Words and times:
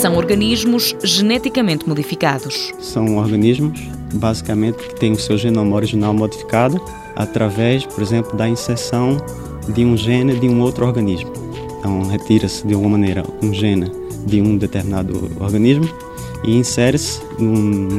são 0.00 0.16
organismos 0.16 0.96
geneticamente 1.04 1.86
modificados. 1.86 2.72
São 2.80 3.18
organismos, 3.18 3.78
basicamente, 4.14 4.78
que 4.78 4.94
têm 4.94 5.12
o 5.12 5.18
seu 5.18 5.36
genoma 5.36 5.76
original 5.76 6.14
modificado 6.14 6.82
através, 7.14 7.84
por 7.84 8.02
exemplo, 8.02 8.34
da 8.34 8.48
inserção 8.48 9.18
de 9.68 9.84
um 9.84 9.98
gene 9.98 10.40
de 10.40 10.48
um 10.48 10.62
outro 10.62 10.86
organismo. 10.86 11.30
Então, 11.78 12.02
retira-se 12.08 12.66
de 12.66 12.72
alguma 12.72 12.96
maneira 12.96 13.22
um 13.42 13.52
gene 13.52 13.92
de 14.24 14.40
um 14.40 14.56
determinado 14.56 15.30
organismo 15.38 15.86
e 16.44 16.56
insere-se 16.56 17.20
num 17.38 17.52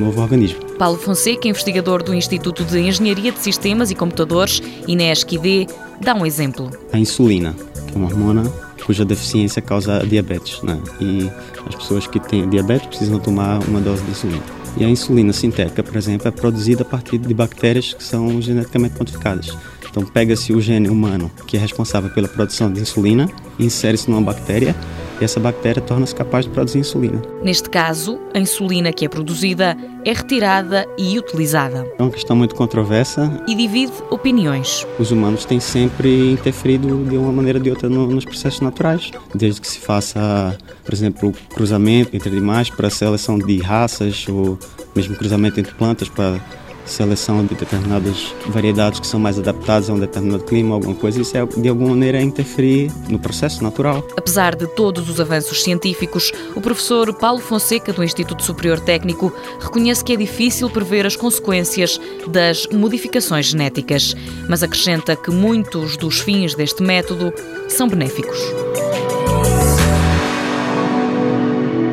novo 0.00 0.22
organismo. 0.22 0.64
Paulo 0.78 0.96
Fonseca, 0.96 1.46
investigador 1.46 2.02
do 2.02 2.14
Instituto 2.14 2.64
de 2.64 2.80
Engenharia 2.80 3.32
de 3.32 3.38
Sistemas 3.38 3.90
e 3.90 3.94
Computadores, 3.94 4.62
INESC-ID, 4.88 5.68
dá 6.00 6.14
um 6.14 6.24
exemplo. 6.24 6.70
A 6.90 6.98
insulina, 6.98 7.54
que 7.86 7.94
é 7.94 7.98
uma 7.98 8.08
hormona 8.08 8.50
cuja 8.84 9.04
deficiência 9.04 9.62
causa 9.62 10.04
diabetes. 10.06 10.62
Né? 10.62 10.78
E 11.00 11.30
as 11.66 11.74
pessoas 11.74 12.06
que 12.06 12.20
têm 12.20 12.48
diabetes 12.48 12.86
precisam 12.86 13.18
tomar 13.18 13.58
uma 13.68 13.80
dose 13.80 14.02
de 14.02 14.10
insulina. 14.10 14.42
E 14.76 14.84
a 14.84 14.88
insulina 14.88 15.32
sintética, 15.32 15.82
por 15.82 15.96
exemplo, 15.96 16.26
é 16.28 16.30
produzida 16.30 16.82
a 16.82 16.84
partir 16.84 17.18
de 17.18 17.34
bactérias 17.34 17.92
que 17.92 18.02
são 18.02 18.40
geneticamente 18.40 18.94
modificadas. 18.98 19.56
Então 19.90 20.04
pega-se 20.04 20.54
o 20.54 20.60
gene 20.60 20.88
humano, 20.88 21.30
que 21.46 21.56
é 21.56 21.60
responsável 21.60 22.08
pela 22.10 22.26
produção 22.26 22.72
de 22.72 22.80
insulina, 22.80 23.28
insere-se 23.58 24.10
numa 24.10 24.22
bactéria 24.22 24.74
e 25.22 25.24
essa 25.24 25.38
bactéria 25.38 25.80
torna-se 25.80 26.14
capaz 26.14 26.44
de 26.44 26.50
produzir 26.50 26.80
insulina. 26.80 27.22
Neste 27.42 27.70
caso, 27.70 28.18
a 28.34 28.38
insulina 28.40 28.92
que 28.92 29.04
é 29.04 29.08
produzida 29.08 29.76
é 30.04 30.12
retirada 30.12 30.84
e 30.98 31.16
utilizada. 31.16 31.86
É 31.96 32.02
uma 32.02 32.10
questão 32.10 32.34
muito 32.34 32.56
controversa. 32.56 33.40
E 33.46 33.54
divide 33.54 33.92
opiniões. 34.10 34.84
Os 34.98 35.12
humanos 35.12 35.44
têm 35.44 35.60
sempre 35.60 36.32
interferido 36.32 37.04
de 37.04 37.16
uma 37.16 37.32
maneira 37.32 37.60
ou 37.60 37.62
de 37.62 37.70
outra 37.70 37.88
nos 37.88 38.24
processos 38.24 38.60
naturais, 38.60 39.12
desde 39.32 39.60
que 39.60 39.68
se 39.68 39.78
faça, 39.78 40.58
por 40.84 40.92
exemplo, 40.92 41.28
o 41.28 41.54
cruzamento 41.54 42.16
entre 42.16 42.28
animais 42.28 42.68
para 42.68 42.88
a 42.88 42.90
seleção 42.90 43.38
de 43.38 43.58
raças 43.58 44.26
ou 44.28 44.58
mesmo 44.96 45.14
cruzamento 45.14 45.60
entre 45.60 45.72
plantas 45.74 46.08
para 46.08 46.40
seleção 46.84 47.44
de 47.44 47.54
determinadas 47.54 48.34
variedades 48.48 49.00
que 49.00 49.06
são 49.06 49.20
mais 49.20 49.38
adaptadas 49.38 49.88
a 49.88 49.92
um 49.92 49.98
determinado 49.98 50.44
clima, 50.44 50.74
alguma 50.74 50.94
coisa, 50.94 51.20
isso 51.20 51.36
é 51.36 51.44
de 51.44 51.68
alguma 51.68 51.90
maneira 51.90 52.20
interferir 52.20 52.90
no 53.08 53.18
processo 53.18 53.62
natural. 53.62 54.06
Apesar 54.16 54.54
de 54.54 54.66
todos 54.66 55.08
os 55.08 55.20
avanços 55.20 55.62
científicos, 55.62 56.32
o 56.54 56.60
professor 56.60 57.12
Paulo 57.14 57.40
Fonseca, 57.40 57.92
do 57.92 58.02
Instituto 58.02 58.42
Superior 58.42 58.80
Técnico, 58.80 59.32
reconhece 59.60 60.04
que 60.04 60.12
é 60.12 60.16
difícil 60.16 60.68
prever 60.70 61.06
as 61.06 61.16
consequências 61.16 62.00
das 62.26 62.66
modificações 62.68 63.46
genéticas, 63.46 64.14
mas 64.48 64.62
acrescenta 64.62 65.16
que 65.16 65.30
muitos 65.30 65.96
dos 65.96 66.20
fins 66.20 66.54
deste 66.54 66.82
método 66.82 67.32
são 67.68 67.88
benéficos. 67.88 68.38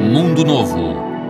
Mundo 0.00 0.44
Novo 0.44 1.11